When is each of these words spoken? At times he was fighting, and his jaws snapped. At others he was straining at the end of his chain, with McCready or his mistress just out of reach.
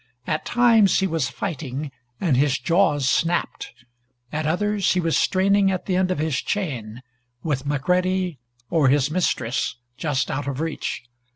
At 0.25 0.45
times 0.45 0.97
he 0.99 1.05
was 1.05 1.29
fighting, 1.29 1.91
and 2.19 2.35
his 2.35 2.57
jaws 2.57 3.07
snapped. 3.07 3.71
At 4.31 4.47
others 4.47 4.93
he 4.93 4.99
was 4.99 5.15
straining 5.15 5.69
at 5.69 5.85
the 5.85 5.95
end 5.95 6.09
of 6.09 6.17
his 6.17 6.41
chain, 6.41 7.03
with 7.43 7.67
McCready 7.67 8.39
or 8.71 8.87
his 8.89 9.11
mistress 9.11 9.75
just 9.97 10.31
out 10.31 10.47
of 10.47 10.59
reach. 10.59 11.03